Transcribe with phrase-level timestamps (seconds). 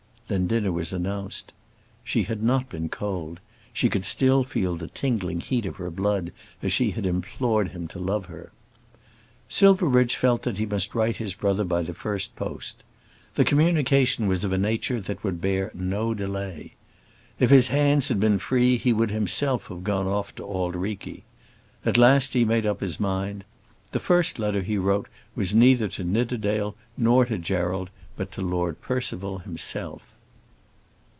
[0.27, 1.51] Then dinner was announced.
[2.05, 3.41] She had not been cold.
[3.73, 6.31] She could still feel the tingling heat of her blood
[6.63, 8.53] as she had implored him to love her.
[9.49, 12.81] Silverbridge felt that he must write to his brother by the first post.
[13.35, 16.75] The communication was of a nature that would bear no delay.
[17.37, 21.23] If his hands had been free he would himself have gone off to Auld Reikie.
[21.85, 23.43] At last he made up his mind.
[23.91, 28.79] The first letter he wrote was neither to Nidderdale nor to Gerald, but to Lord
[28.79, 30.07] Percival himself.